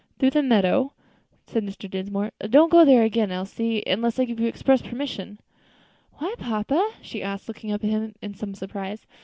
[0.17, 0.93] "Through the meadow?"
[1.45, 1.87] said Mr.
[1.87, 5.37] Dinsmore; "don't you go there again, Elsie, unless I give you express permission."
[6.13, 9.05] "Why, papa?" she asked, looking up at him in some surprise.